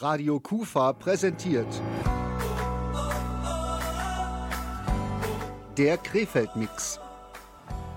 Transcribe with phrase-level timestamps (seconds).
[0.00, 1.66] Radio Kufa präsentiert.
[5.76, 7.00] Der Krefeld-Mix.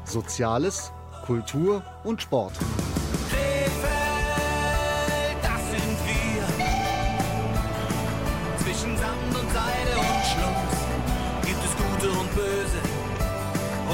[0.04, 0.92] Soziales,
[1.28, 2.54] Kultur und Sport.
[3.30, 3.78] Krefeld,
[5.44, 6.44] das sind wir.
[8.64, 10.78] Zwischen Sand und Seide und Schluss
[11.46, 12.82] gibt es Gute und Böse.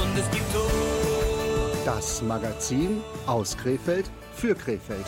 [0.00, 1.84] Und es gibt Tod.
[1.84, 5.04] Das Magazin aus Krefeld für Krefeld.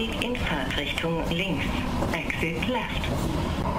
[0.00, 1.66] Ausstieg in Fahrtrichtung links.
[2.12, 3.69] Exit left.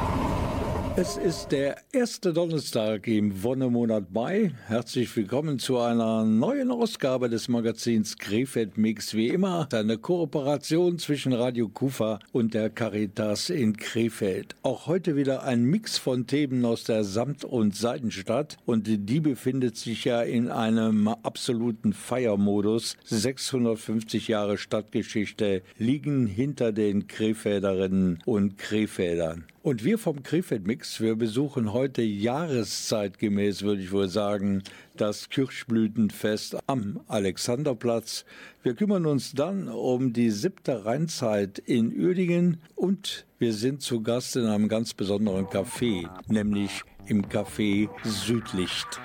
[1.01, 4.51] Es ist der erste Donnerstag im Wonnemonat Mai.
[4.67, 9.15] Herzlich willkommen zu einer neuen Ausgabe des Magazins Krefeld Mix.
[9.15, 14.55] Wie immer eine Kooperation zwischen Radio Kufa und der Caritas in Krefeld.
[14.61, 19.77] Auch heute wieder ein Mix von Themen aus der Samt- und Seidenstadt und die befindet
[19.77, 22.95] sich ja in einem absoluten Feiermodus.
[23.05, 29.45] 650 Jahre Stadtgeschichte liegen hinter den Krefelderinnen und Krefeldern.
[29.63, 34.63] Und wir vom Krefeld Mix, wir besuchen heute jahreszeitgemäß, würde ich wohl sagen,
[34.97, 38.25] das Kirschblütenfest am Alexanderplatz.
[38.63, 44.35] Wir kümmern uns dann um die siebte Rheinzeit in Uerdingen und wir sind zu Gast
[44.35, 48.99] in einem ganz besonderen Café, nämlich im Café Südlicht.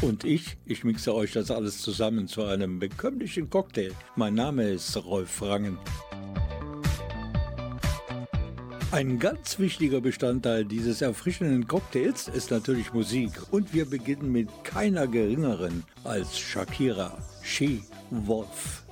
[0.00, 3.90] Und ich, ich mixe euch das alles zusammen zu einem bekömmlichen Cocktail.
[4.14, 5.76] Mein Name ist Rolf Rangen.
[8.94, 13.32] Ein ganz wichtiger Bestandteil dieses erfrischenden Cocktails ist natürlich Musik.
[13.50, 18.83] Und wir beginnen mit keiner geringeren als Shakira, She Wolf.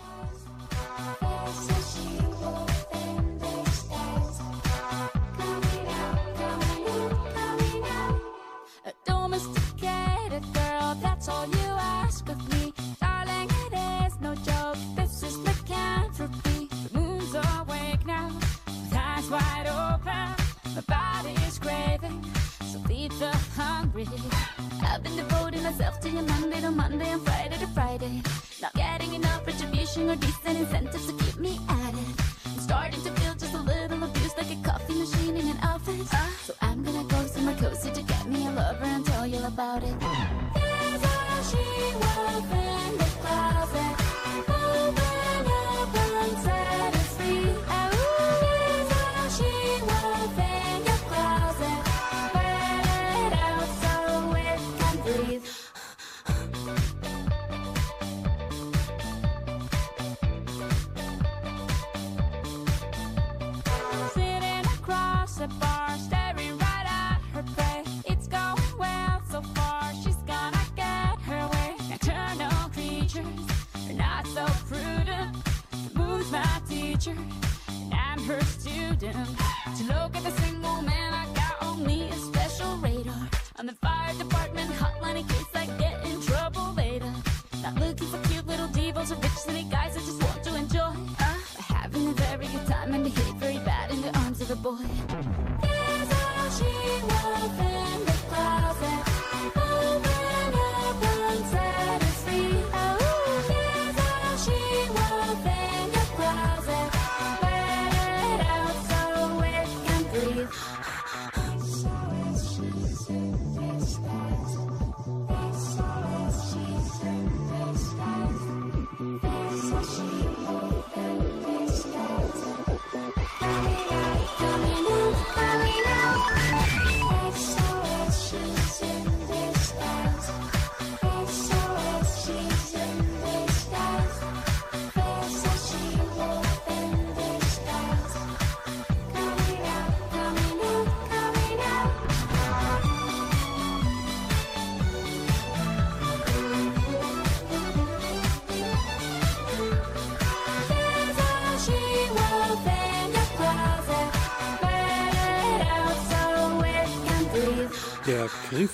[23.94, 28.22] I've been devoting myself to you Monday to Monday and Friday to Friday.
[28.62, 32.22] Not getting enough retribution or decent incentives to keep me at it.
[32.46, 36.08] I'm starting to feel just a little abused like a coffee machine in an office.
[36.40, 39.82] So I'm gonna go somewhere cozy to get me a lover and tell you about
[39.82, 39.94] it.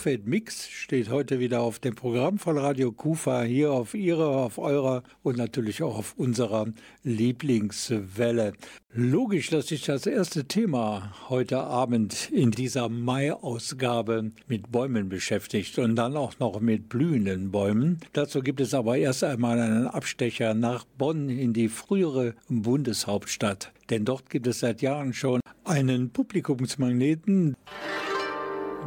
[0.09, 4.57] Krefeld Mix steht heute wieder auf dem Programm von Radio Kufa, hier auf ihrer, auf
[4.57, 6.69] eurer und natürlich auch auf unserer
[7.03, 8.55] Lieblingswelle.
[8.95, 15.95] Logisch, dass sich das erste Thema heute Abend in dieser Mai-Ausgabe mit Bäumen beschäftigt und
[15.97, 17.99] dann auch noch mit blühenden Bäumen.
[18.15, 23.73] Dazu gibt es aber erst einmal einen Abstecher nach Bonn in die frühere Bundeshauptstadt.
[23.91, 27.57] Denn dort gibt es seit Jahren schon einen Publikumsmagneten,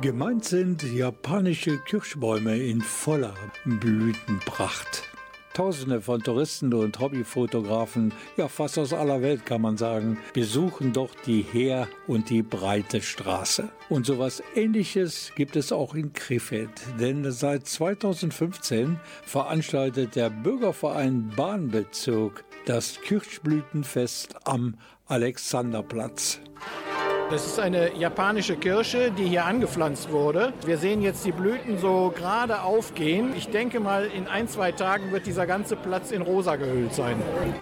[0.01, 5.03] Gemeint sind japanische Kirschbäume in voller Blütenpracht.
[5.53, 11.13] Tausende von Touristen und Hobbyfotografen, ja fast aus aller Welt kann man sagen, besuchen doch
[11.27, 13.69] die Heer- und die breite Straße.
[13.89, 22.43] Und sowas ähnliches gibt es auch in Krefeld, denn seit 2015 veranstaltet der Bürgerverein Bahnbezirk
[22.65, 26.39] das Kirschblütenfest am Alexanderplatz.
[27.31, 30.51] Das ist eine japanische Kirsche, die hier angepflanzt wurde.
[30.65, 33.33] Wir sehen jetzt die Blüten so gerade aufgehen.
[33.37, 37.15] Ich denke mal, in ein, zwei Tagen wird dieser ganze Platz in rosa gehüllt sein.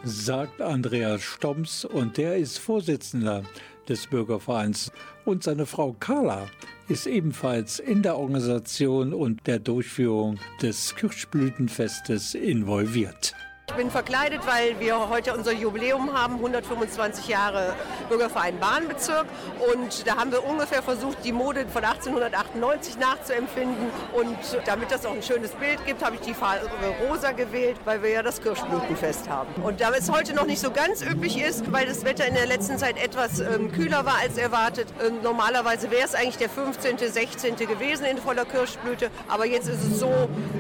[0.04, 3.44] Sagt Andreas Stomps und der ist Vorsitzender
[3.88, 4.92] des Bürgervereins.
[5.24, 6.48] Und seine Frau Carla
[6.88, 13.36] ist ebenfalls in der Organisation und der Durchführung des Kirschblütenfestes involviert.
[13.80, 17.74] Bin verkleidet, weil wir heute unser Jubiläum haben, 125 Jahre
[18.10, 19.26] Bürgerverein Bahnbezirk.
[19.74, 23.90] Und da haben wir ungefähr versucht, die Mode von 1898 nachzuempfinden.
[24.12, 26.68] Und damit das auch ein schönes Bild gibt, habe ich die Farbe
[27.08, 29.50] rosa gewählt, weil wir ja das Kirschblütenfest haben.
[29.64, 32.48] Und da es heute noch nicht so ganz üppig ist, weil das Wetter in der
[32.48, 36.98] letzten Zeit etwas ähm, kühler war als erwartet, ähm, normalerweise wäre es eigentlich der 15.,
[36.98, 37.56] 16.
[37.56, 39.10] gewesen in voller Kirschblüte.
[39.30, 40.12] Aber jetzt ist es so,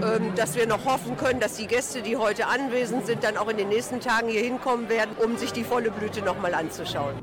[0.02, 3.50] ähm, dass wir noch hoffen können, dass die Gäste, die heute anwesend sind, dann auch
[3.50, 7.16] in den nächsten Tagen hier hinkommen werden, um sich die volle Blüte noch mal anzuschauen.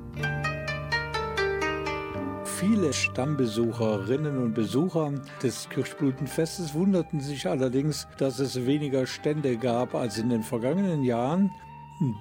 [2.58, 5.12] Viele Stammbesucherinnen und Besucher
[5.42, 11.50] des Kirschblütenfestes wunderten sich allerdings, dass es weniger Stände gab als in den vergangenen Jahren.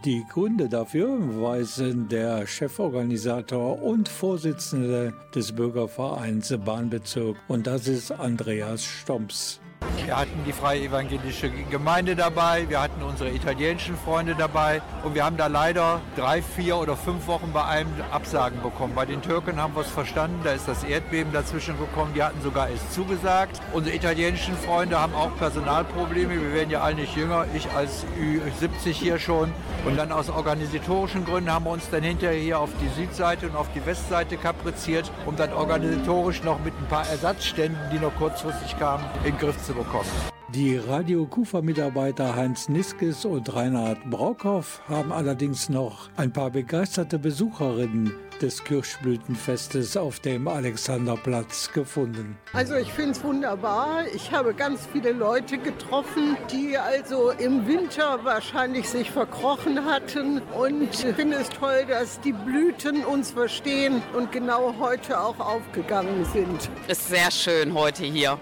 [0.03, 8.83] Die Gründe dafür weisen der Cheforganisator und Vorsitzende des Bürgervereins Bahnbezirk und das ist Andreas
[8.83, 9.61] Stomps.
[10.05, 15.25] Wir hatten die Freie Evangelische Gemeinde dabei, wir hatten unsere italienischen Freunde dabei und wir
[15.25, 18.93] haben da leider drei, vier oder fünf Wochen bei einem Absagen bekommen.
[18.95, 22.41] Bei den Türken haben wir es verstanden, da ist das Erdbeben dazwischen gekommen, die hatten
[22.41, 23.61] sogar es zugesagt.
[23.73, 28.91] Unsere italienischen Freunde haben auch Personalprobleme, wir werden ja alle nicht jünger, ich als Ü70
[28.91, 29.51] hier schon.
[29.85, 33.55] Und dann aus organisatorischen Gründen haben wir uns dann hinterher hier auf die Südseite und
[33.55, 38.77] auf die Westseite kapriziert, um dann organisatorisch noch mit ein paar Ersatzständen, die noch kurzfristig
[38.79, 40.09] kamen, in den Griff zu bekommen.
[40.49, 48.13] Die Radio Kufa-Mitarbeiter Heinz Niskes und Reinhard Braukow haben allerdings noch ein paar begeisterte Besucherinnen
[48.41, 52.37] des Kirschblütenfestes auf dem Alexanderplatz gefunden.
[52.53, 54.05] Also ich finde es wunderbar.
[54.13, 60.41] Ich habe ganz viele Leute getroffen, die also im Winter wahrscheinlich sich verkrochen hatten.
[60.57, 66.23] Und ich finde es toll, dass die Blüten uns verstehen und genau heute auch aufgegangen
[66.31, 66.69] sind.
[66.87, 68.37] Ist sehr schön heute hier.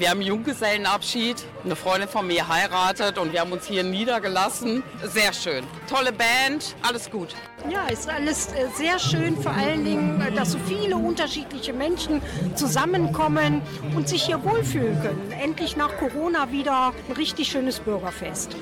[0.00, 1.44] Wir haben Junggesellenabschied.
[1.62, 4.82] Eine Freundin von mir heiratet und wir haben uns hier niedergelassen.
[5.04, 5.62] Sehr schön.
[5.90, 7.34] Tolle Band, alles gut.
[7.68, 12.22] Ja, ist alles äh, sehr schön, vor allen Dingen, äh, dass so viele unterschiedliche Menschen
[12.54, 13.60] zusammenkommen
[13.94, 15.32] und sich hier wohlfühlen können.
[15.38, 18.56] Endlich nach Corona wieder ein richtig schönes Bürgerfest.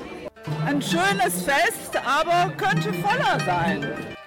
[0.65, 4.17] Ein schönes Fest, aber könnte voller sein.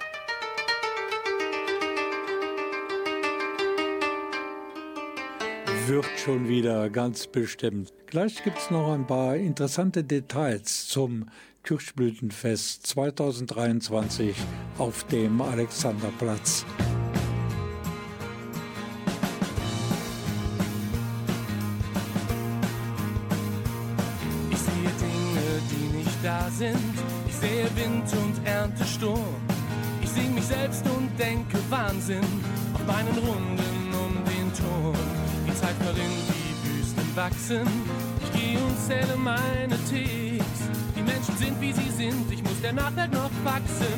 [5.87, 7.91] Wird schon wieder ganz bestimmt.
[8.07, 11.25] Gleich gibt es noch ein paar interessante Details zum
[11.63, 14.35] Kirschblütenfest 2023
[14.77, 16.65] auf dem Alexanderplatz.
[24.51, 26.77] Ich sehe Dinge, die nicht da sind.
[27.27, 29.35] Ich sehe Wind und Erntesturm.
[30.01, 32.23] Ich sing mich selbst und denke Wahnsinn
[32.73, 33.72] auf meinen Runden
[35.63, 37.67] Zeit verrinnt, die Wüsten wachsen.
[38.21, 40.59] Ich gehe und zähle meine Ticks.
[40.93, 43.95] Die Menschen sind wie sie sind, ich muss der Nachwelt noch wachsen.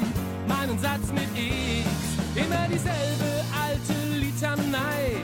[0.48, 1.89] Meinen Satz mit X,
[2.36, 3.31] immer dieselbe
[3.65, 5.17] alte Litanei.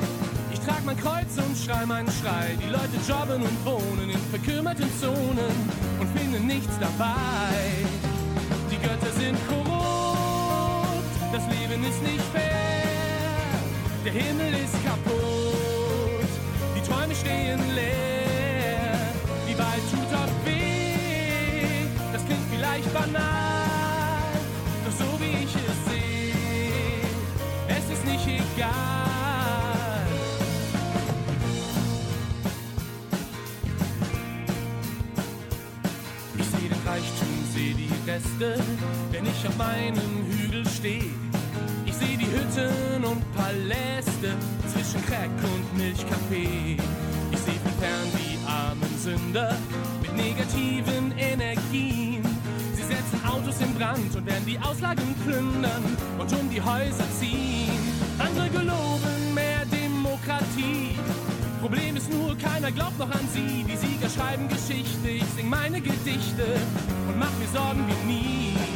[0.51, 2.57] Ich trag mein Kreuz und schrei meinen Schrei.
[2.60, 5.53] Die Leute jobben und wohnen in verkümmerten Zonen
[6.00, 7.53] und finden nichts dabei.
[8.71, 12.81] Die Götter sind korrupt, das Leben ist nicht fair.
[14.03, 15.20] Der Himmel ist kaputt,
[17.12, 18.98] Träume stehen leer.
[19.50, 24.32] Die Wahrheit tut oft weh, das klingt vielleicht banal.
[24.86, 27.03] Doch so wie ich es sehe,
[27.68, 28.72] es ist nicht egal.
[36.38, 38.63] Ich sehe den Reichtum, sehe die Reste,
[39.12, 41.30] wenn ich auf meinem Hügel stehe.
[42.31, 44.31] Hütten und Paläste
[44.71, 46.77] zwischen Crack und Milchkaffee.
[47.31, 49.55] Ich sehe von fern die armen Sünder
[50.01, 52.23] mit negativen Energien.
[52.73, 55.83] Sie setzen Autos in Brand und werden die Auslagen plündern
[56.17, 57.69] und um die Häuser ziehen.
[58.17, 60.95] Andere geloben mehr Demokratie.
[61.59, 63.63] Problem ist nur, keiner glaubt noch an sie.
[63.63, 66.45] Die Sieger schreiben Geschichte, ich sing meine Gedichte
[67.07, 68.70] und mach mir Sorgen wie nie.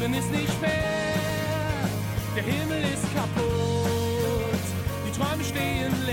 [0.00, 0.70] Leben ist nicht fair.
[2.34, 4.64] Der Himmel ist kaputt,
[5.06, 6.09] die Träume stehen leer.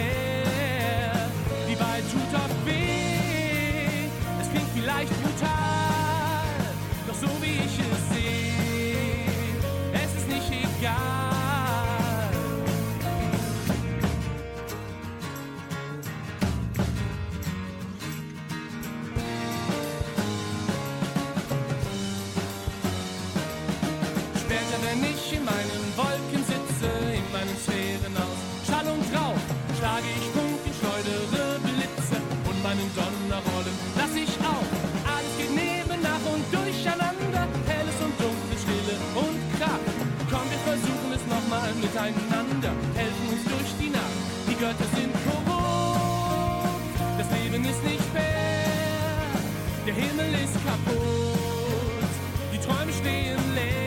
[49.98, 52.14] Himmel ist kaputt,
[52.54, 53.87] die Träume stehen leer,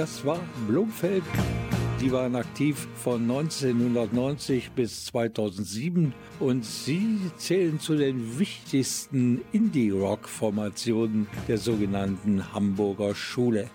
[0.00, 1.22] Das war Blumfeld.
[2.00, 11.58] Die waren aktiv von 1990 bis 2007 und sie zählen zu den wichtigsten Indie-Rock-Formationen der
[11.58, 13.68] sogenannten Hamburger Schule.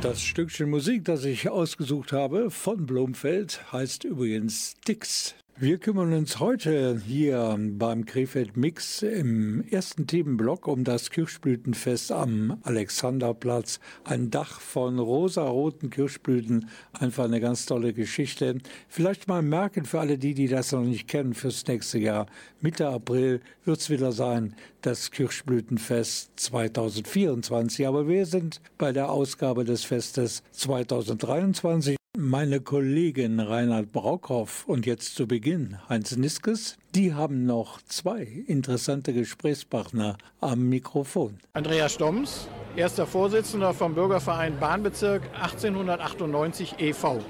[0.00, 5.36] Das Stückchen Musik, das ich ausgesucht habe von Blumfeld, heißt übrigens Dix.
[5.62, 12.58] Wir kümmern uns heute hier beim Krefeld Mix im ersten Themenblock um das Kirschblütenfest am
[12.62, 13.78] Alexanderplatz.
[14.04, 18.56] Ein Dach von rosaroten Kirschblüten, einfach eine ganz tolle Geschichte.
[18.88, 22.24] Vielleicht mal merken für alle die, die das noch nicht kennen, fürs nächste Jahr.
[22.62, 27.86] Mitte April wird es wieder sein, das Kirschblütenfest 2024.
[27.86, 31.99] Aber wir sind bei der Ausgabe des Festes 2023.
[32.22, 39.14] Meine Kollegin Reinhard Braukhoff und jetzt zu Beginn Heinz Niskes, die haben noch zwei interessante
[39.14, 41.38] Gesprächspartner am Mikrofon.
[41.54, 42.46] Andreas Stomms,
[42.76, 47.20] erster Vorsitzender vom Bürgerverein Bahnbezirk 1898 e.V.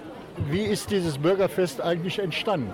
[0.51, 2.73] Wie ist dieses Bürgerfest eigentlich entstanden?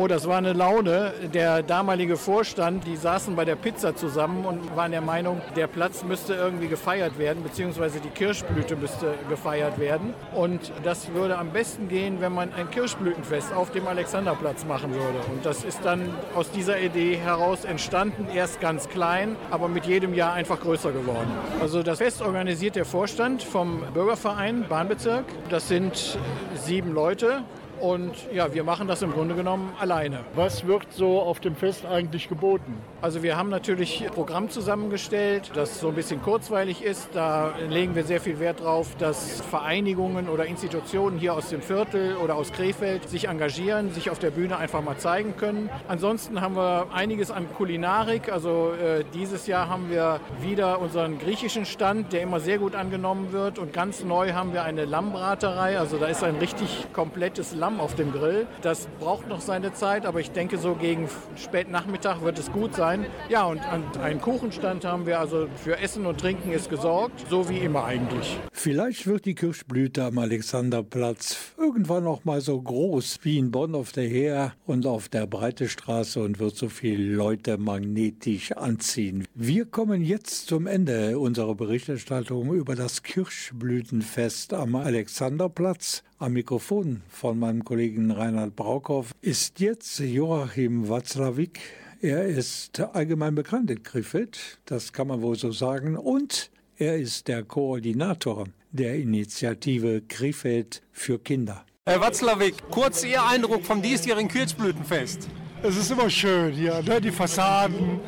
[0.00, 1.12] Oh, das war eine Laune.
[1.34, 6.04] Der damalige Vorstand, die saßen bei der Pizza zusammen und waren der Meinung, der Platz
[6.04, 10.14] müsste irgendwie gefeiert werden, beziehungsweise die Kirschblüte müsste gefeiert werden.
[10.32, 15.18] Und das würde am besten gehen, wenn man ein Kirschblütenfest auf dem Alexanderplatz machen würde.
[15.32, 20.14] Und das ist dann aus dieser Idee heraus entstanden, erst ganz klein, aber mit jedem
[20.14, 21.32] Jahr einfach größer geworden.
[21.60, 25.24] Also das Fest organisiert der Vorstand vom Bürgerverein Bahnbezirk.
[25.50, 26.20] Das sind
[26.54, 27.42] sieben Leute.
[27.80, 30.20] Und ja, wir machen das im Grunde genommen alleine.
[30.34, 32.76] Was wird so auf dem Fest eigentlich geboten?
[33.00, 37.10] Also wir haben natürlich ein Programm zusammengestellt, das so ein bisschen kurzweilig ist.
[37.12, 42.16] Da legen wir sehr viel Wert drauf, dass Vereinigungen oder Institutionen hier aus dem Viertel
[42.16, 45.70] oder aus Krefeld sich engagieren, sich auf der Bühne einfach mal zeigen können.
[45.86, 48.32] Ansonsten haben wir einiges an Kulinarik.
[48.32, 53.32] Also äh, dieses Jahr haben wir wieder unseren griechischen Stand, der immer sehr gut angenommen
[53.32, 53.58] wird.
[53.58, 55.78] Und ganz neu haben wir eine Lammbraterei.
[55.78, 58.46] Also da ist ein richtig komplettes Lamm auf dem Grill.
[58.62, 63.06] Das braucht noch seine Zeit, aber ich denke, so gegen Spätnachmittag wird es gut sein.
[63.28, 63.60] Ja, und
[63.98, 68.38] einen Kuchenstand haben wir also für Essen und Trinken ist gesorgt, so wie immer eigentlich.
[68.52, 73.92] Vielleicht wird die Kirschblüte am Alexanderplatz irgendwann noch mal so groß wie in Bonn auf
[73.92, 79.26] der Heer und auf der Breite Straße und wird so viele Leute magnetisch anziehen.
[79.34, 86.02] Wir kommen jetzt zum Ende unserer Berichterstattung über das Kirschblütenfest am Alexanderplatz.
[86.20, 91.60] Am Mikrofon von meinem Kollegen Reinhard Braukhoff ist jetzt Joachim Watzlawick.
[92.00, 97.28] Er ist allgemein bekannt in Krefeld, das kann man wohl so sagen, und er ist
[97.28, 101.64] der Koordinator der Initiative Krefeld für Kinder.
[101.86, 105.28] Herr Watzlawick, kurz Ihr Eindruck vom diesjährigen Kirschblütenfest.
[105.62, 107.00] Es ist immer schön hier, ne?
[107.00, 108.00] die Fassaden.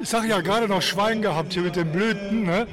[0.00, 2.42] Ich sage ja gerade noch Schwein gehabt hier mit den Blüten.
[2.42, 2.66] Ne?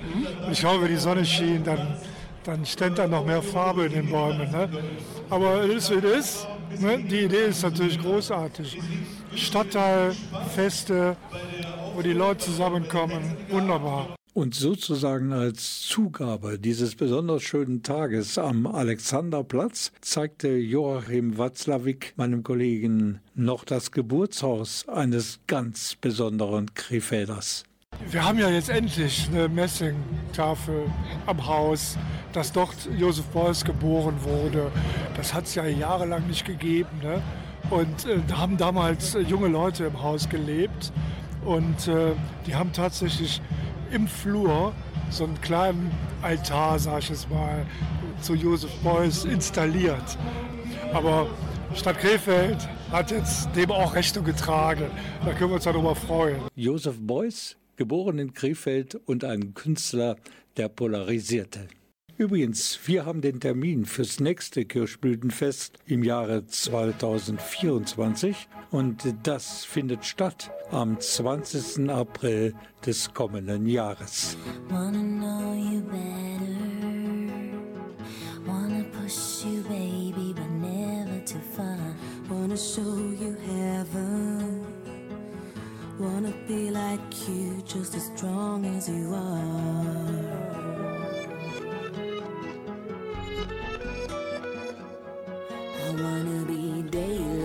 [0.45, 1.95] Und ich wenn die Sonne schien, dann
[2.43, 4.51] dann stand da noch mehr Farbe in den Bäumen.
[4.51, 4.69] Ne?
[5.29, 6.47] Aber es ist, wie es ist.
[6.79, 7.03] Ne?
[7.03, 8.79] Die Idee ist natürlich großartig.
[9.35, 10.13] Stadtteil,
[10.53, 11.15] Feste,
[11.95, 13.37] wo die Leute zusammenkommen.
[13.49, 14.15] Wunderbar.
[14.33, 23.19] Und sozusagen als Zugabe dieses besonders schönen Tages am Alexanderplatz zeigte Joachim Watzlawick meinem Kollegen
[23.35, 27.65] noch das Geburtshaus eines ganz besonderen Krefelders.
[28.11, 30.83] Wir haben ja jetzt endlich eine Messingtafel
[31.27, 31.97] am Haus,
[32.33, 34.69] dass dort Josef Beuys geboren wurde.
[35.15, 36.89] Das hat es ja jahrelang nicht gegeben.
[37.01, 37.21] Ne?
[37.69, 40.91] Und äh, da haben damals äh, junge Leute im Haus gelebt
[41.45, 42.11] und äh,
[42.45, 43.41] die haben tatsächlich
[43.93, 44.73] im Flur
[45.09, 45.89] so einen kleinen
[46.21, 47.65] Altar, sag ich es mal,
[48.21, 50.17] zu Josef Beuys installiert.
[50.93, 51.27] Aber
[51.75, 54.87] Stadt Krefeld hat jetzt dem auch Rechnung getragen.
[55.23, 56.41] Da können wir uns darüber freuen.
[56.55, 60.15] Josef Beuys, geboren in Krefeld und ein Künstler,
[60.57, 61.67] der polarisierte.
[62.17, 70.51] Übrigens, wir haben den Termin fürs nächste Kirschblütenfest im Jahre 2024 und das findet statt
[70.69, 71.89] am 20.
[71.89, 72.53] April
[72.85, 74.37] des kommenden Jahres.
[74.69, 76.59] Wanna know you better.
[78.45, 81.95] Wanna push you, baby, but never too far.
[82.29, 84.60] Wanna show you heaven.
[86.01, 90.49] I wanna be like you, just as strong as you are.
[95.67, 97.40] I wanna be daylight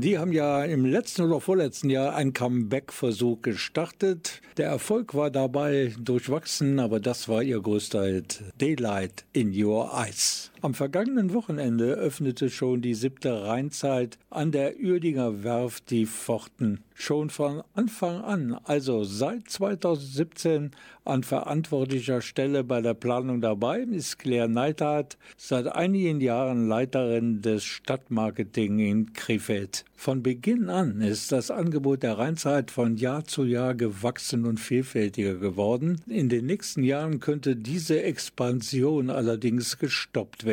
[0.00, 4.40] die haben ja im letzten oder vorletzten Jahr einen Comeback-Versuch gestartet.
[4.56, 8.42] Der Erfolg war dabei durchwachsen, aber das war ihr größter Hit.
[8.58, 10.47] Daylight in Your Eyes.
[10.60, 16.80] Am vergangenen Wochenende öffnete schon die siebte Rheinzeit an der Uerdinger Werft die Pforten.
[16.94, 20.72] Schon von Anfang an, also seit 2017,
[21.04, 27.62] an verantwortlicher Stelle bei der Planung dabei ist Claire Neithardt, seit einigen Jahren Leiterin des
[27.62, 29.12] Stadtmarketing in.
[29.12, 29.84] Krefeld.
[29.94, 35.36] Von Beginn an ist das Angebot der Rheinzeit von Jahr zu Jahr gewachsen und vielfältiger
[35.36, 36.00] geworden.
[36.08, 40.47] In den nächsten Jahren könnte diese Expansion allerdings gestoppt werden.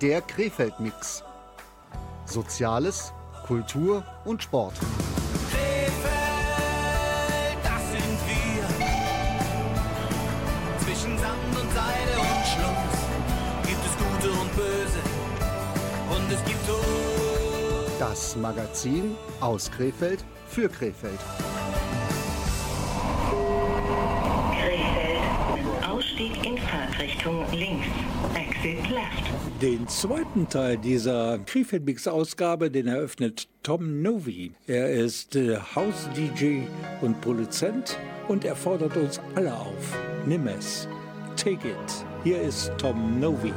[0.00, 1.22] der Krefeld-Mix.
[2.24, 3.12] Soziales,
[3.46, 4.74] Kultur und Sport.
[16.30, 16.76] Und es gibt Tod.
[17.98, 21.18] Das Magazin aus Krefeld für Krefeld.
[24.52, 25.88] Krefeld.
[25.88, 27.86] Ausstieg in Fahrtrichtung links.
[28.34, 29.60] Exit left.
[29.60, 34.52] Den zweiten Teil dieser Krefeld Mix Ausgabe, den eröffnet Tom Novi.
[34.68, 36.62] Er ist äh, House-DJ
[37.00, 39.98] und Produzent und er fordert uns alle auf.
[40.26, 40.86] Nimm es.
[41.34, 42.06] Take it.
[42.22, 43.52] Hier ist Tom Novi.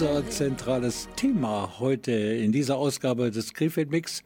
[0.00, 4.22] Unser zentrales Thema heute in dieser Ausgabe des Krefeld Mix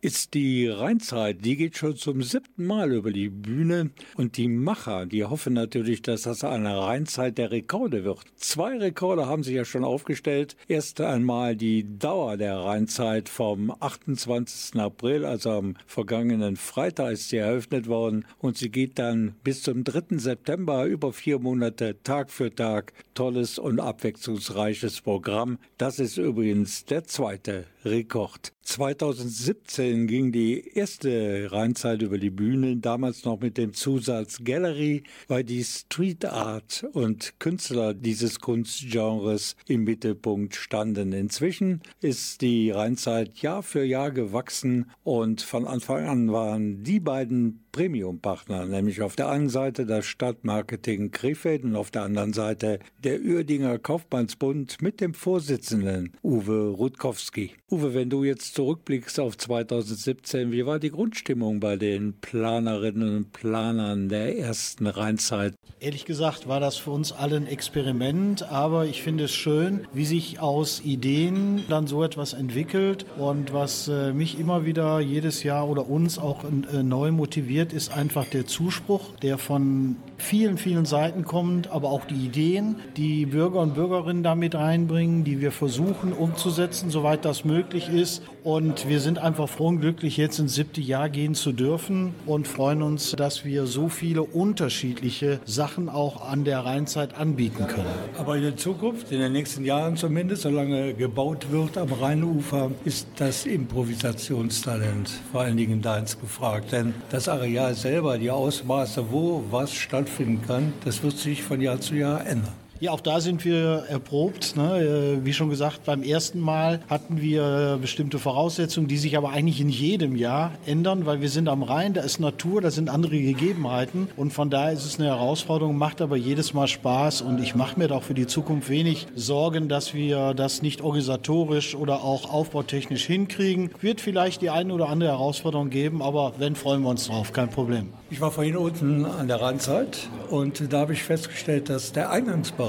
[0.00, 1.44] ist die Rheinzeit.
[1.44, 6.02] Die geht schon zum siebten Mal über die Bühne und die Macher, die hoffen natürlich,
[6.02, 8.20] dass das eine Rheinzeit der Rekorde wird.
[8.36, 10.56] Zwei Rekorde haben sich ja schon aufgestellt.
[10.68, 14.80] Erst einmal die Dauer der Rheinzeit vom 28.
[14.80, 19.82] April, also am vergangenen Freitag ist sie eröffnet worden und sie geht dann bis zum
[19.82, 20.18] 3.
[20.18, 22.92] September über vier Monate Tag für Tag.
[23.14, 25.58] Tolles und abwechslungsreiches Programm.
[25.76, 28.52] Das ist übrigens der zweite Rekord.
[28.62, 35.44] 2017 ging die erste Rheinzeit über die Bühne, damals noch mit dem Zusatz Gallery, weil
[35.44, 41.12] die Street Art und Künstler dieses Kunstgenres im Mittelpunkt standen.
[41.12, 47.64] Inzwischen ist die Rheinzeit Jahr für Jahr gewachsen und von Anfang an waren die beiden
[47.78, 53.20] Premium-Partner, nämlich auf der einen Seite das Stadtmarketing Krefeld und auf der anderen Seite der
[53.20, 57.52] Uerdinger Kaufmannsbund mit dem Vorsitzenden Uwe Rutkowski.
[57.70, 63.32] Uwe, wenn du jetzt zurückblickst auf 2017, wie war die Grundstimmung bei den Planerinnen und
[63.32, 65.54] Planern der ersten Rheinzeit?
[65.78, 70.06] Ehrlich gesagt war das für uns alle ein Experiment, aber ich finde es schön, wie
[70.06, 75.68] sich aus Ideen dann so etwas entwickelt und was äh, mich immer wieder jedes Jahr
[75.68, 80.84] oder uns auch äh, neu motiviert fasziniert, ist einfach der Zuspruch, der von vielen, vielen
[80.84, 86.12] Seiten kommt, aber auch die Ideen, die Bürger und Bürgerinnen damit reinbringen, die wir versuchen
[86.12, 88.22] umzusetzen, soweit das möglich ist.
[88.42, 92.48] Und wir sind einfach froh und glücklich, jetzt ins siebte Jahr gehen zu dürfen und
[92.48, 97.86] freuen uns, dass wir so viele unterschiedliche Sachen auch an der Rheinzeit anbieten können.
[98.18, 103.06] Aber in der Zukunft, in den nächsten Jahren zumindest, solange gebaut wird am Rheinufer, ist
[103.16, 106.72] das Improvisationstalent vor allen Dingen deins gefragt.
[106.72, 111.80] Denn das Areal selber, die Ausmaße, wo was stattfinden kann, das wird sich von Jahr
[111.80, 112.57] zu Jahr ändern.
[112.80, 114.54] Ja, auch da sind wir erprobt.
[114.54, 115.18] Ne?
[115.18, 119.60] Äh, Wie schon gesagt, beim ersten Mal hatten wir bestimmte Voraussetzungen, die sich aber eigentlich
[119.60, 123.18] in jedem Jahr ändern, weil wir sind am Rhein, da ist Natur, da sind andere
[123.18, 127.56] Gegebenheiten und von daher ist es eine Herausforderung, macht aber jedes Mal Spaß und ich
[127.56, 132.32] mache mir doch für die Zukunft wenig Sorgen, dass wir das nicht organisatorisch oder auch
[132.32, 133.72] aufbautechnisch hinkriegen.
[133.80, 137.50] Wird vielleicht die eine oder andere Herausforderung geben, aber wenn, freuen wir uns drauf, kein
[137.50, 137.88] Problem.
[138.10, 142.67] Ich war vorhin unten an der Rheinzeit und da habe ich festgestellt, dass der Eingangsbereich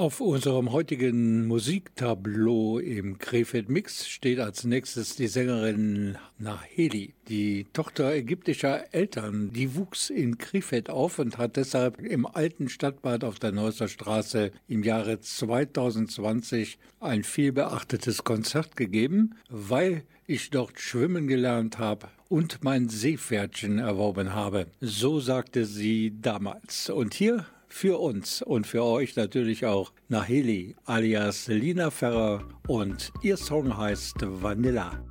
[0.00, 8.14] Auf unserem heutigen Musiktableau im Krefeld Mix steht als nächstes die Sängerin Naheli, die Tochter
[8.14, 9.52] ägyptischer Eltern.
[9.52, 14.52] Die wuchs in Krefeld auf und hat deshalb im alten Stadtbad auf der Neusser Straße
[14.68, 22.88] im Jahre 2020 ein vielbeachtetes Konzert gegeben, weil ich dort schwimmen gelernt habe und mein
[22.88, 24.68] Seepferdchen erworben habe.
[24.80, 26.88] So sagte sie damals.
[26.88, 33.36] Und hier für uns und für euch natürlich auch Naheli alias Lina Ferrer und ihr
[33.36, 35.09] Song heißt Vanilla.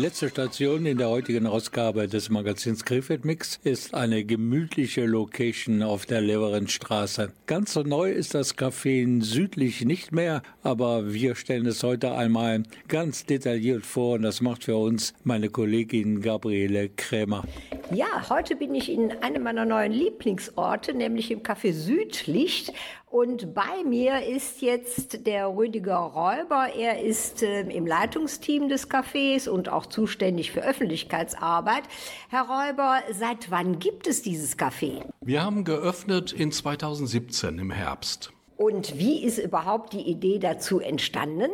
[0.00, 6.06] Letzte Station in der heutigen Ausgabe des Magazins Krefeld Mix ist eine gemütliche Location auf
[6.06, 7.32] der Leverenstraße.
[7.46, 12.62] Ganz so neu ist das Café südlich nicht mehr, aber wir stellen es heute einmal
[12.88, 17.44] ganz detailliert vor und das macht für uns meine Kollegin Gabriele Krämer.
[17.92, 22.72] Ja, heute bin ich in einem meiner neuen Lieblingsorte, nämlich im Café Südlicht.
[23.10, 26.68] Und bei mir ist jetzt der Rüdiger Räuber.
[26.78, 31.82] Er ist äh, im Leitungsteam des Cafés und auch zuständig für Öffentlichkeitsarbeit.
[32.28, 35.02] Herr Räuber, seit wann gibt es dieses Café?
[35.20, 38.32] Wir haben geöffnet in 2017 im Herbst.
[38.56, 41.50] Und wie ist überhaupt die Idee dazu entstanden?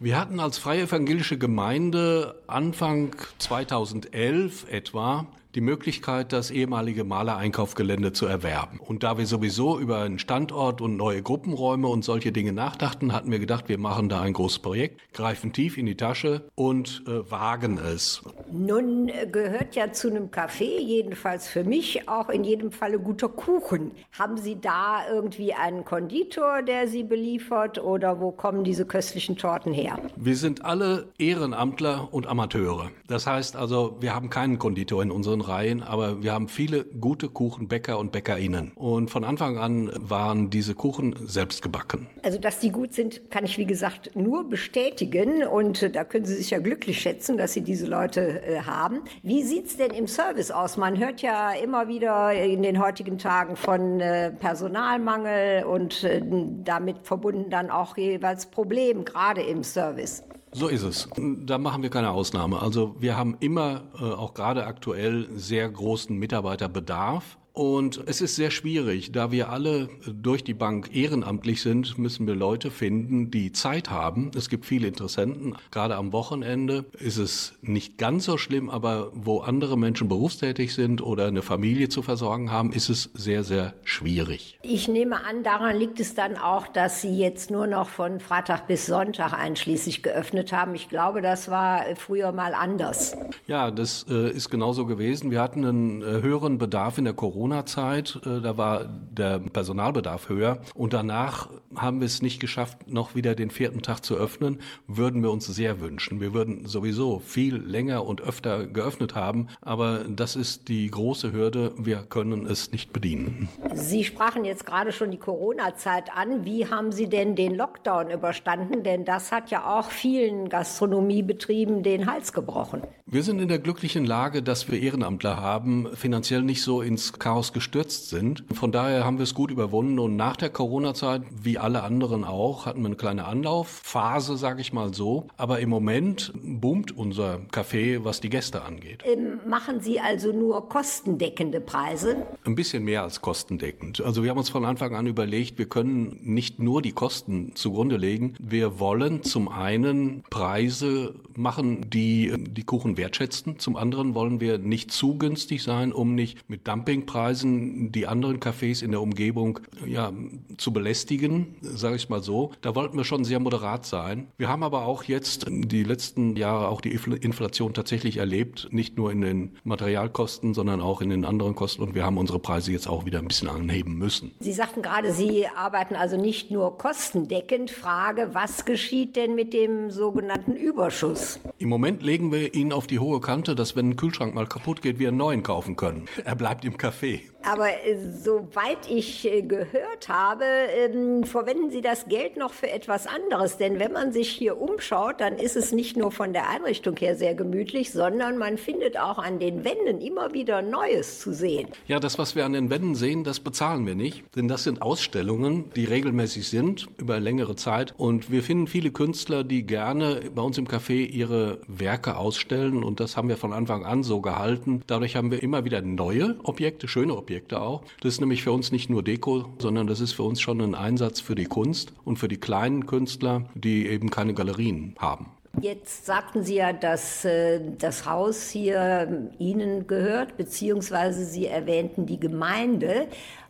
[0.00, 5.26] Wir hatten als freie evangelische Gemeinde Anfang 2011 etwa
[5.56, 8.78] die Möglichkeit, das ehemalige Malereinkaufgelände zu erwerben.
[8.78, 13.30] Und da wir sowieso über einen Standort und neue Gruppenräume und solche Dinge nachdachten, hatten
[13.30, 17.30] wir gedacht, wir machen da ein großes Projekt, greifen tief in die Tasche und äh,
[17.30, 18.22] wagen es.
[18.52, 23.30] Nun äh, gehört ja zu einem Café, jedenfalls für mich, auch in jedem Falle guter
[23.30, 23.92] Kuchen.
[24.18, 29.72] Haben Sie da irgendwie einen Konditor, der Sie beliefert oder wo kommen diese köstlichen Torten
[29.72, 29.98] her?
[30.16, 32.90] Wir sind alle Ehrenamtler und Amateure.
[33.06, 37.28] Das heißt also, wir haben keinen Konditor in unseren Reihen, aber wir haben viele gute
[37.28, 38.72] Kuchenbäcker und Bäckerinnen.
[38.74, 42.06] Und von Anfang an waren diese Kuchen selbst gebacken.
[42.22, 46.24] Also, dass die gut sind, kann ich wie gesagt nur bestätigen und äh, da können
[46.24, 49.00] Sie sich ja glücklich schätzen, dass Sie diese Leute äh, haben.
[49.22, 50.76] Wie sieht's denn im Service aus?
[50.76, 56.22] Man hört ja immer wieder in den heutigen Tagen von äh, Personalmangel und äh,
[56.64, 60.24] damit verbunden dann auch jeweils Problem, gerade im Service.
[60.56, 61.08] So ist es.
[61.18, 62.62] Da machen wir keine Ausnahme.
[62.62, 67.36] Also wir haben immer, äh, auch gerade aktuell, sehr großen Mitarbeiterbedarf.
[67.56, 72.34] Und es ist sehr schwierig, da wir alle durch die Bank ehrenamtlich sind, müssen wir
[72.34, 74.30] Leute finden, die Zeit haben.
[74.36, 75.56] Es gibt viele Interessenten.
[75.70, 81.00] Gerade am Wochenende ist es nicht ganz so schlimm, aber wo andere Menschen berufstätig sind
[81.00, 84.58] oder eine Familie zu versorgen haben, ist es sehr, sehr schwierig.
[84.60, 88.66] Ich nehme an, daran liegt es dann auch, dass Sie jetzt nur noch von Freitag
[88.66, 90.74] bis Sonntag einschließlich geöffnet haben.
[90.74, 93.16] Ich glaube, das war früher mal anders.
[93.46, 95.30] Ja, das äh, ist genauso gewesen.
[95.30, 97.14] Wir hatten einen äh, höheren Bedarf in der
[97.46, 98.20] Corona-Zeit.
[98.26, 100.58] Äh, da war der Personalbedarf höher.
[100.74, 104.60] Und danach haben wir es nicht geschafft, noch wieder den vierten Tag zu öffnen.
[104.86, 106.20] Würden wir uns sehr wünschen.
[106.20, 109.48] Wir würden sowieso viel länger und öfter geöffnet haben.
[109.60, 111.72] Aber das ist die große Hürde.
[111.76, 113.48] Wir können es nicht bedienen.
[113.74, 116.44] Sie sprachen jetzt gerade schon die Corona-Zeit an.
[116.44, 118.82] Wie haben Sie denn den Lockdown überstanden?
[118.82, 122.82] Denn das hat ja auch vielen Gastronomiebetrieben den Hals gebrochen.
[123.06, 127.35] Wir sind in der glücklichen Lage, dass wir Ehrenamtler haben, finanziell nicht so ins Chaos
[127.52, 128.44] gestürzt sind.
[128.52, 132.66] Von daher haben wir es gut überwunden und nach der Corona-Zeit, wie alle anderen auch,
[132.66, 135.26] hatten wir eine kleine Anlaufphase, sage ich mal so.
[135.36, 139.02] Aber im Moment boomt unser Café, was die Gäste angeht.
[139.04, 142.26] Ähm, machen Sie also nur kostendeckende Preise?
[142.44, 144.00] Ein bisschen mehr als kostendeckend.
[144.00, 147.96] Also wir haben uns von Anfang an überlegt, wir können nicht nur die Kosten zugrunde
[147.96, 148.34] legen.
[148.38, 153.58] Wir wollen zum einen Preise machen, die die Kuchen wertschätzen.
[153.58, 158.82] Zum anderen wollen wir nicht zu günstig sein, um nicht mit Dumpingpreisen die anderen Cafés
[158.82, 160.12] in der Umgebung ja,
[160.56, 162.52] zu belästigen, sage ich mal so.
[162.60, 164.28] Da wollten wir schon sehr moderat sein.
[164.36, 169.12] Wir haben aber auch jetzt die letzten Jahre auch die Inflation tatsächlich erlebt, nicht nur
[169.12, 171.82] in den Materialkosten, sondern auch in den anderen Kosten.
[171.82, 174.32] Und wir haben unsere Preise jetzt auch wieder ein bisschen anheben müssen.
[174.40, 177.70] Sie sagten gerade, Sie arbeiten also nicht nur kostendeckend.
[177.70, 181.40] Frage, was geschieht denn mit dem sogenannten Überschuss?
[181.58, 184.82] Im Moment legen wir ihn auf die hohe Kante, dass wenn ein Kühlschrank mal kaputt
[184.82, 186.06] geht, wir einen neuen kaufen können.
[186.24, 187.05] Er bleibt im Café.
[187.06, 187.35] fee.
[187.42, 193.06] Aber äh, soweit ich äh, gehört habe, ähm, verwenden Sie das Geld noch für etwas
[193.06, 193.56] anderes.
[193.56, 197.14] Denn wenn man sich hier umschaut, dann ist es nicht nur von der Einrichtung her
[197.14, 201.68] sehr gemütlich, sondern man findet auch an den Wänden immer wieder Neues zu sehen.
[201.86, 204.24] Ja, das, was wir an den Wänden sehen, das bezahlen wir nicht.
[204.34, 207.94] Denn das sind Ausstellungen, die regelmäßig sind, über längere Zeit.
[207.96, 212.82] Und wir finden viele Künstler, die gerne bei uns im Café ihre Werke ausstellen.
[212.82, 214.82] Und das haben wir von Anfang an so gehalten.
[214.88, 217.82] Dadurch haben wir immer wieder neue Objekte, schöne Objekte auch.
[218.00, 220.74] Das ist nämlich für uns nicht nur Deko, sondern das ist für uns schon ein
[220.74, 225.26] Einsatz für die Kunst und für die kleinen Künstler, die eben keine Galerien haben.
[225.60, 232.20] Jetzt sagten Sie ja, dass äh, das Haus hier Ihnen gehört, beziehungsweise Sie erwähnten die
[232.20, 233.08] Gemeinde.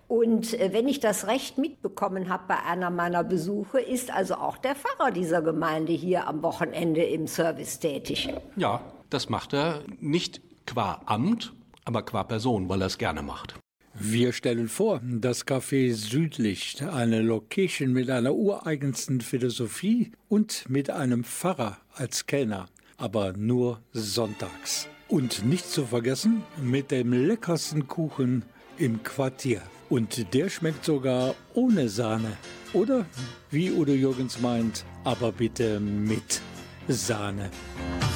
[0.09, 4.57] Und äh, wenn ich das recht mitbekommen habe bei einer meiner Besuche, ist also auch
[4.57, 8.33] der Pfarrer dieser Gemeinde hier am Wochenende im Service tätig.
[8.57, 8.81] Ja,
[9.11, 11.53] das macht er nicht qua Amt,
[11.85, 13.57] aber qua Person, weil er es gerne macht.
[13.99, 21.25] Wir stellen vor, das Café Südlicht, eine Location mit einer ureigensten Philosophie und mit einem
[21.25, 22.67] Pfarrer als Kellner,
[22.99, 24.89] aber nur sonntags.
[25.09, 28.45] Und nicht zu vergessen, mit dem leckersten Kuchen
[28.77, 29.63] im Quartier.
[29.89, 32.37] Und der schmeckt sogar ohne Sahne.
[32.75, 33.07] Oder,
[33.51, 36.43] wie Udo Jürgens meint, aber bitte mit
[36.89, 37.51] Sahne.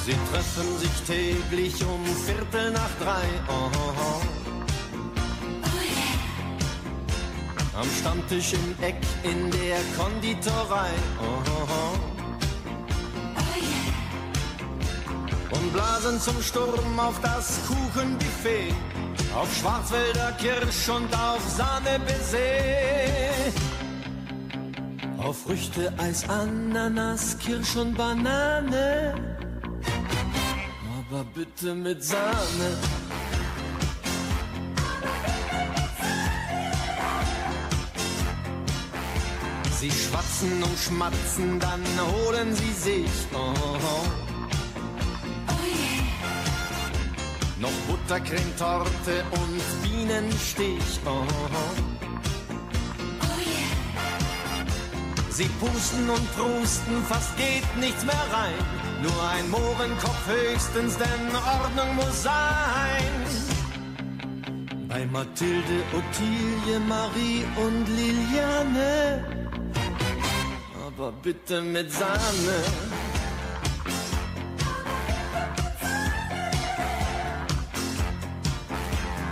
[0.05, 3.23] Sie treffen sich täglich um Viertel nach drei.
[3.47, 4.60] Oh, oh, oh.
[7.73, 10.89] Am Stammtisch im Eck in der Konditorei.
[11.19, 12.11] Oh, oh, oh.
[15.55, 18.73] Und blasen zum Sturm auf das Kuchenbuffet.
[19.33, 22.37] Auf Schwarzwälder Kirsch und auf Sahnebaiser.
[25.17, 29.13] Auf Früchte, Eis, Ananas, Kirsch und Banane.
[30.99, 32.77] Aber bitte mit Sahne.
[39.81, 43.11] Sie schwatzen und schmatzen, dann holen sie sich.
[43.33, 44.05] Oh, oh.
[47.59, 50.99] Noch Buttercremetorte und Bienenstich.
[51.03, 51.73] Oh, oh.
[55.31, 58.53] Sie pusten und prusten, fast geht nichts mehr rein.
[59.01, 63.11] Nur ein Mohrenkopf höchstens, denn Ordnung muss sein.
[64.87, 69.41] Bei Mathilde, Ottilie, Marie und Liliane.
[71.01, 72.13] Aber bitte mit Sahne.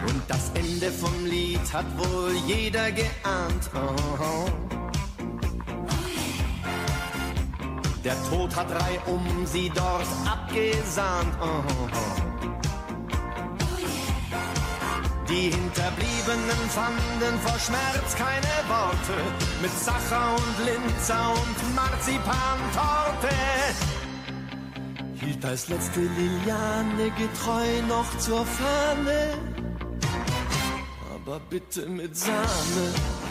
[0.07, 3.69] Und das Ende vom Lied hat wohl jeder geahnt.
[3.75, 4.45] Oh, oh.
[8.03, 11.35] Der Tod hat reihum sie dort abgesahnt.
[11.39, 12.28] Oh,
[15.29, 19.13] Die Hinterbliebenen fanden vor Schmerz keine Worte.
[19.61, 23.35] Mit Sacher und Linzer und Marzipantorte.
[25.13, 29.37] Hielt als letzte Liliane getreu noch zur Fahne.
[31.13, 33.28] Aber bitte mit Sahne.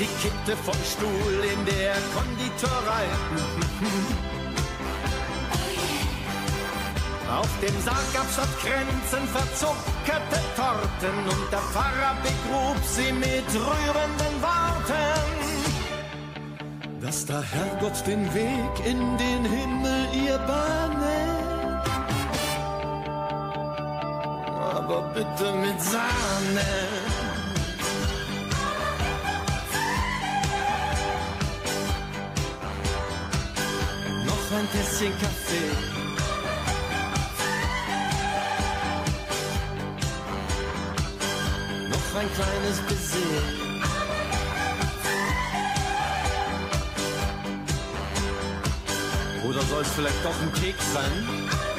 [0.00, 3.04] Sie kippte vom Stuhl in der Konditorei.
[7.38, 14.36] Auf dem Sarg gab's statt Kränzen verzuckerte Torten und der Pfarrer begrub sie mit rührenden
[14.40, 15.28] Worten.
[17.02, 21.40] Dass der Herrgott den Weg in den Himmel ihr bahne.
[24.90, 26.99] aber bitte mit Sahne.
[34.72, 35.70] Tässchen Kaffee.
[41.88, 43.70] Noch ein kleines Baiser.
[49.48, 51.69] Oder soll es vielleicht doch ein Keks sein?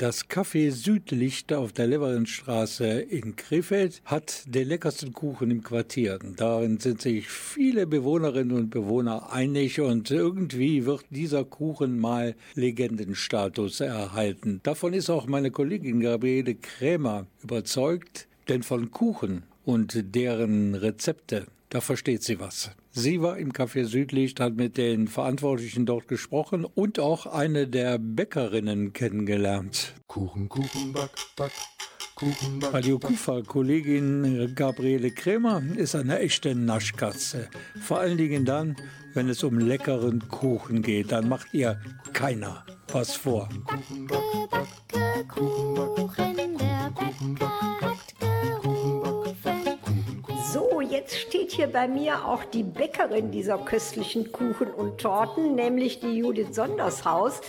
[0.00, 6.18] Das Café Südlicht auf der Leverenstraße in Krefeld hat den leckersten Kuchen im Quartier.
[6.38, 13.80] Darin sind sich viele Bewohnerinnen und Bewohner einig und irgendwie wird dieser Kuchen mal Legendenstatus
[13.80, 14.60] erhalten.
[14.62, 21.82] Davon ist auch meine Kollegin Gabriele Krämer überzeugt, denn von Kuchen und deren Rezepte, da
[21.82, 22.70] versteht sie was.
[22.92, 27.98] Sie war im Café Südlicht, hat mit den Verantwortlichen dort gesprochen und auch eine der
[27.98, 29.94] Bäckerinnen kennengelernt.
[30.08, 31.52] Kuchen, Kuchen, Back, Back.
[32.16, 37.48] Kuchen, Back, Radio Kufa, Kollegin Gabriele Krämer, ist eine echte Naschkatze.
[37.80, 38.74] Vor allen Dingen dann,
[39.14, 41.12] wenn es um leckeren Kuchen geht.
[41.12, 41.80] Dann macht ihr
[42.12, 43.48] keiner was vor.
[44.08, 44.48] So,
[51.50, 56.54] steht hier bei mir auch die Bäckerin dieser köstlichen Kuchen und Torten, nämlich die Judith
[56.54, 57.40] Sondershaus.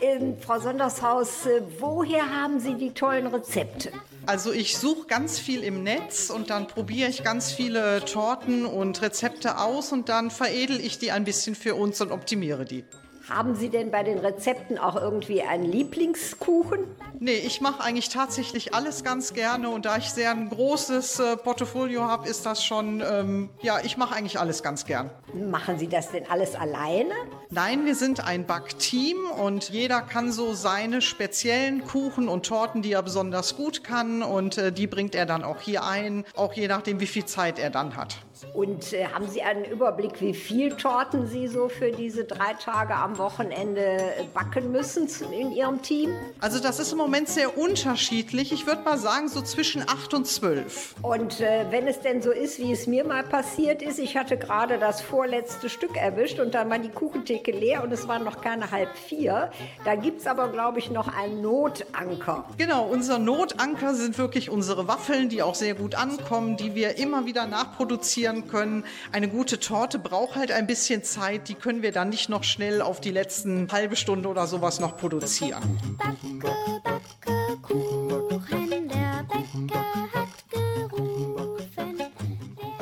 [0.00, 3.92] Ähm, Frau Sondershaus, äh, woher haben Sie die tollen Rezepte?
[4.26, 9.02] Also ich suche ganz viel im Netz und dann probiere ich ganz viele Torten und
[9.02, 12.84] Rezepte aus und dann veredel ich die ein bisschen für uns und optimiere die.
[13.30, 16.80] Haben Sie denn bei den Rezepten auch irgendwie einen Lieblingskuchen?
[17.20, 21.36] Nee, ich mache eigentlich tatsächlich alles ganz gerne und da ich sehr ein großes äh,
[21.36, 25.10] Portfolio habe, ist das schon, ähm, ja, ich mache eigentlich alles ganz gern.
[25.32, 27.14] Machen Sie das denn alles alleine?
[27.50, 32.92] Nein, wir sind ein Backteam und jeder kann so seine speziellen Kuchen und Torten, die
[32.92, 36.66] er besonders gut kann und äh, die bringt er dann auch hier ein, auch je
[36.66, 38.16] nachdem, wie viel Zeit er dann hat.
[38.54, 42.94] Und äh, haben Sie einen Überblick, wie viel Torten Sie so für diese drei Tage
[42.94, 46.10] am Wochenende äh, backen müssen in Ihrem Team?
[46.40, 48.52] Also das ist im Moment sehr unterschiedlich.
[48.52, 50.94] Ich würde mal sagen, so zwischen acht und zwölf.
[51.02, 54.36] Und äh, wenn es denn so ist, wie es mir mal passiert ist, ich hatte
[54.36, 58.40] gerade das vorletzte Stück erwischt und dann war die Kuchentheke leer und es waren noch
[58.40, 59.50] keine halb vier.
[59.84, 62.44] Da gibt es aber, glaube ich, noch einen Notanker.
[62.56, 67.26] Genau, unser Notanker sind wirklich unsere Waffeln, die auch sehr gut ankommen, die wir immer
[67.26, 68.84] wieder nachproduzieren können.
[69.12, 72.80] Eine gute Torte braucht halt ein bisschen Zeit, die können wir dann nicht noch schnell
[72.82, 75.78] auf die letzten halbe Stunde oder sowas noch produzieren.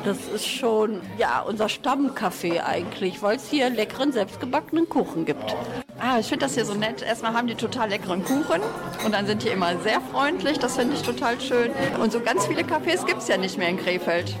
[0.09, 5.55] Das ist schon ja unser Stammcafé eigentlich, weil es hier leckeren selbstgebackenen Kuchen gibt.
[5.99, 7.01] Ah, ich finde das hier so nett.
[7.01, 8.61] Erstmal haben die total leckeren Kuchen
[9.05, 10.57] und dann sind die immer sehr freundlich.
[10.57, 11.71] Das finde ich total schön.
[12.01, 14.33] Und so ganz viele Cafés gibt es ja nicht mehr in Krefeld.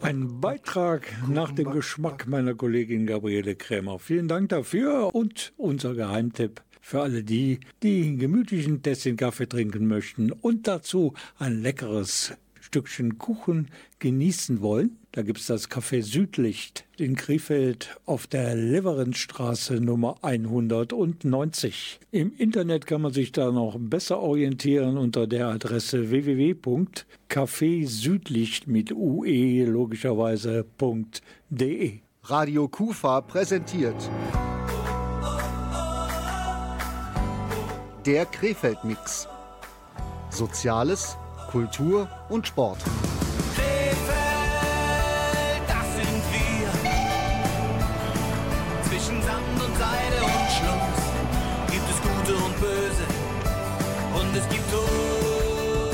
[0.00, 3.98] Ein Beitrag nach dem Geschmack meiner Kollegin Gabriele Krämer.
[3.98, 10.32] Vielen Dank dafür und unser Geheimtipp für alle die, die gemütlichen Tässchen Kaffee trinken möchten
[10.32, 14.98] und dazu ein leckeres Stückchen Kuchen genießen wollen.
[15.14, 22.00] Da gibt es das Café Südlicht in Krefeld auf der Leverenstraße Nummer 190.
[22.12, 29.66] Im Internet kann man sich da noch besser orientieren unter der Adresse www.cafésüdlicht mit ue
[29.66, 31.98] logischerweise.de.
[32.22, 34.10] Radio Kufa präsentiert
[38.06, 39.28] der Krefeld-Mix.
[40.30, 41.18] Soziales,
[41.50, 42.78] Kultur und Sport.